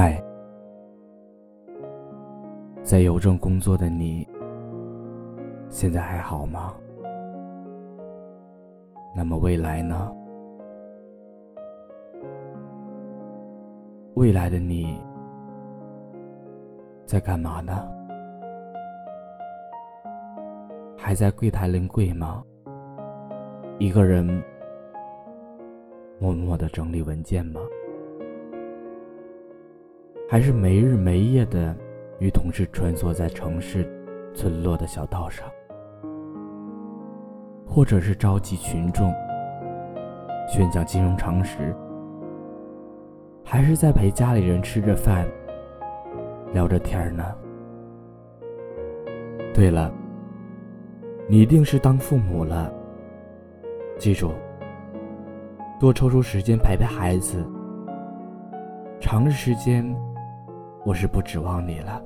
[0.00, 0.22] 嗨，
[2.84, 4.24] 在邮政工作的你，
[5.68, 6.72] 现在还好吗？
[9.12, 10.14] 那么未来呢？
[14.14, 15.02] 未来的你
[17.04, 17.90] 在干嘛呢？
[20.96, 22.44] 还在柜台领柜吗？
[23.80, 24.24] 一个人
[26.20, 27.60] 默默的整理文件吗？
[30.30, 31.74] 还是没日没夜的
[32.18, 33.90] 与同事穿梭在城市
[34.34, 35.48] 村落的小道上？
[37.66, 39.10] 或者是召集群众
[40.46, 41.74] 宣讲金融常识？
[43.42, 45.26] 还是在陪家里人吃着饭
[46.52, 47.24] 聊着天呢？
[49.54, 49.90] 对了，
[51.26, 52.70] 你一定是当父母了。
[53.98, 54.32] 记住，
[55.80, 57.42] 多抽出时间陪陪孩子。
[59.00, 59.96] 长时间，
[60.88, 62.00] 我是不指望你了，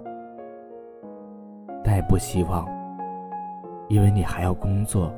[1.85, 2.67] 但也不希望，
[3.89, 5.09] 因为你还要工作，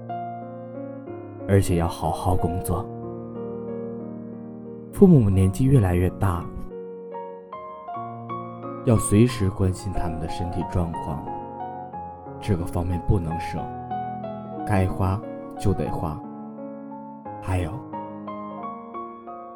[1.48, 2.86] 而且要好好工作。
[4.92, 6.44] 父母年纪越来越大，
[8.84, 11.24] 要随时关心他们的身体状况，
[12.42, 13.64] 这个方面不能省，
[14.66, 15.18] 该花
[15.58, 16.20] 就得花。
[17.40, 17.72] 还有，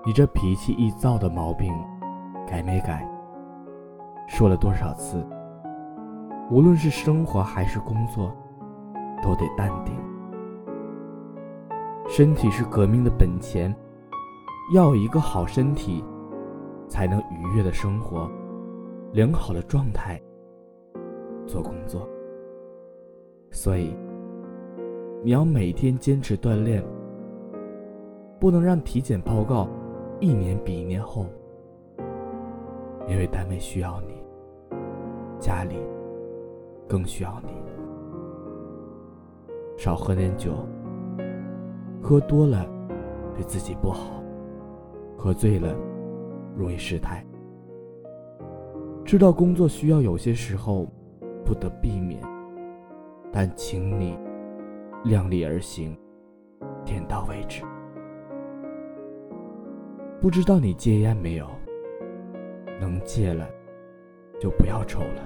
[0.03, 1.75] 你这脾气易躁的毛病，
[2.47, 3.07] 改没改？
[4.29, 5.27] 说了多少次？
[6.51, 8.31] 无论是生活还是工作，
[9.23, 9.95] 都得淡定。
[12.07, 13.75] 身体是革命的本钱，
[14.75, 16.05] 要有一个好身体，
[16.87, 18.31] 才能愉悦的生活，
[19.13, 20.21] 良好的状态
[21.47, 22.09] 做工作。
[23.51, 23.97] 所以，
[25.25, 26.85] 你要每天坚持锻炼。
[28.41, 29.69] 不能让体检报告
[30.21, 31.27] 一年比一年厚，
[33.09, 34.18] 因为单位需要你，
[35.39, 35.77] 家里
[36.89, 37.53] 更需要你。
[39.77, 40.67] 少喝点酒，
[42.03, 42.67] 喝多了
[43.35, 44.23] 对自己不好，
[45.17, 45.75] 喝醉了
[46.57, 47.25] 容易失态。
[49.05, 50.87] 知道工作需要有些时候
[51.45, 52.21] 不得避免，
[53.33, 54.19] 但请你
[55.05, 55.97] 量力而行，
[56.85, 57.63] 点到为止。
[60.21, 61.47] 不知道你戒烟没有？
[62.81, 63.49] 能戒了，
[64.41, 65.23] 就不要抽了。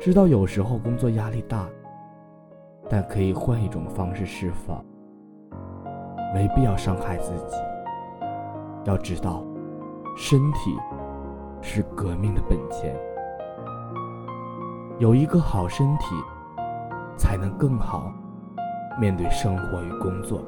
[0.00, 1.68] 知道有时候工作压力大，
[2.88, 4.84] 但可以换一种方式释放，
[6.34, 7.56] 没必要伤害自己。
[8.84, 9.44] 要知道，
[10.16, 10.76] 身体
[11.60, 12.96] 是革命的本钱，
[14.98, 16.16] 有一个好身体，
[17.16, 18.12] 才能更好
[18.98, 20.44] 面对生活与工作。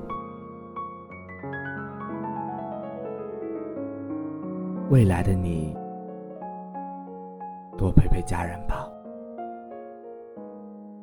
[4.91, 5.77] 未来的你，
[7.77, 8.89] 多陪陪家人吧。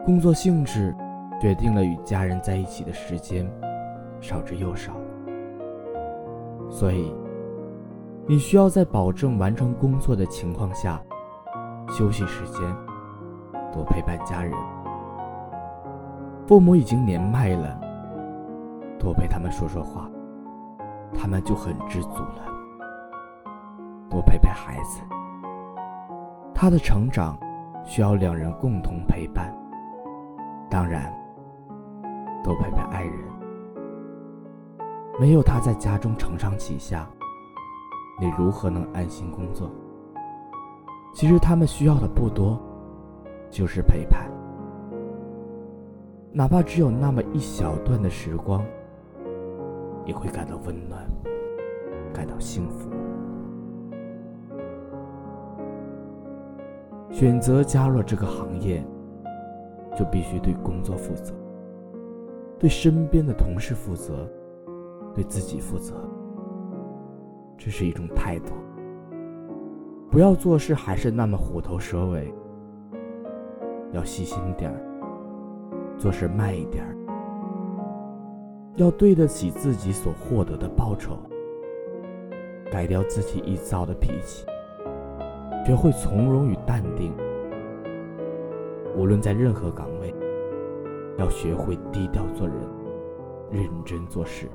[0.06, 0.96] 工作性质
[1.40, 3.50] 决定了与家人在一起的时间
[4.20, 4.94] 少之又少，
[6.70, 7.14] 所以
[8.28, 11.02] 你需要在保证完成工作的情况下，
[11.90, 12.62] 休息时间
[13.72, 14.54] 多陪伴家人。
[16.48, 17.80] 父母已经年迈了，
[19.00, 20.10] 多陪他们说说话，
[21.14, 22.46] 他们就很知足了。
[24.10, 25.02] 多陪陪孩子，
[26.54, 27.38] 他的成长
[27.84, 29.56] 需要两人共同陪伴。
[30.70, 31.14] 当然，
[32.44, 33.14] 多陪陪爱人。
[35.20, 37.08] 没有他在家中承上启下，
[38.20, 39.70] 你如何能安心工作？
[41.14, 42.58] 其实他们需要的不多，
[43.50, 44.32] 就是陪伴，
[46.32, 48.64] 哪怕只有那么一小段的时光，
[50.06, 51.06] 也会感到温暖，
[52.14, 52.90] 感到幸福。
[57.12, 58.84] 选择加入这个行业，
[59.98, 61.34] 就必须对工作负责，
[62.58, 64.28] 对身边的同事负责，
[65.14, 65.94] 对自己负责。
[67.58, 68.54] 这是一种态度。
[70.10, 72.34] 不要做事还是那么虎头蛇尾，
[73.92, 74.80] 要细心点儿，
[75.98, 76.96] 做事慢一点儿，
[78.76, 81.18] 要对得起自己所获得的报酬，
[82.72, 84.46] 改掉自己易躁的脾气。
[85.64, 87.16] 学会从容与淡定。
[88.96, 90.14] 无论在任何岗位
[91.18, 92.58] 要学会低调做人
[93.52, 94.50] 认真做事。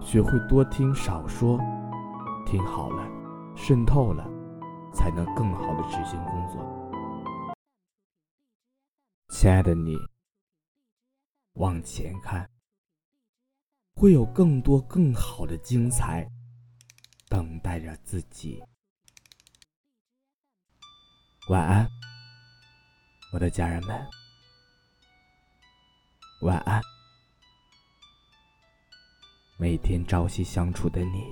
[0.00, 1.58] 学会多听少说
[2.46, 3.04] 听好了
[3.56, 4.24] 渗透了
[4.94, 7.58] 才能更好的执行工作。
[9.28, 9.96] 亲爱的你
[11.54, 12.48] 往前看
[13.94, 16.26] 会有更多更好的精彩
[17.28, 18.62] 等待着自己。
[21.48, 21.90] 晚安，
[23.32, 24.06] 我的家人们。
[26.42, 26.78] 晚安。
[29.56, 31.30] 每天朝夕相处的你。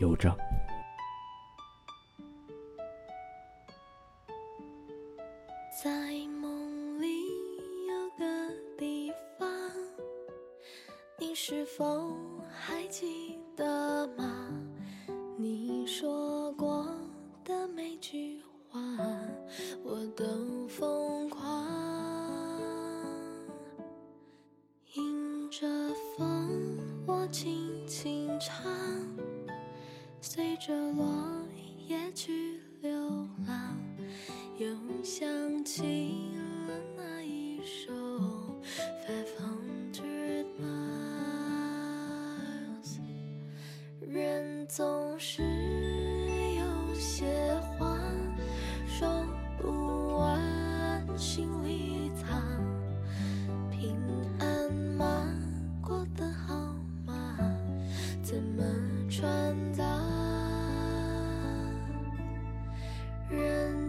[0.00, 0.36] 邮政。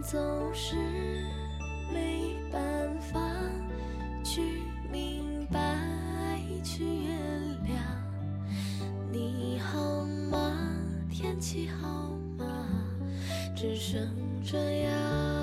[0.08, 0.20] 总
[0.54, 0.76] 是
[1.92, 3.18] 没办法
[4.22, 5.58] 去明白
[6.62, 7.18] 去原
[7.64, 7.74] 谅。
[9.10, 10.56] 你好吗？
[11.10, 12.68] 天气好吗？
[13.56, 14.08] 只剩
[14.44, 15.35] 这样。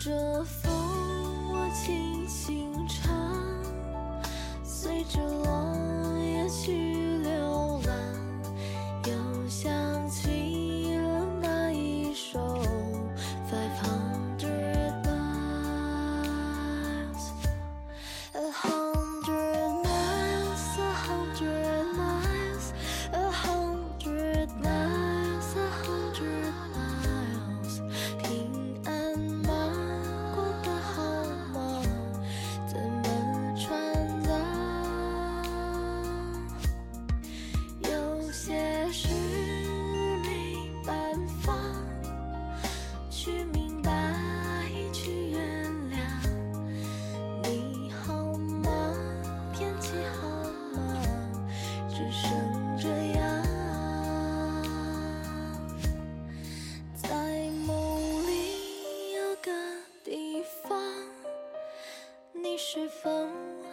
[0.00, 0.42] 着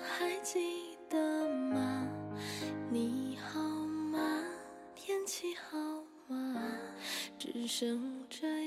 [0.01, 2.07] 还记得吗？
[2.89, 4.44] 你好吗？
[4.95, 5.77] 天气好
[6.27, 6.63] 吗？
[7.38, 8.66] 只剩这。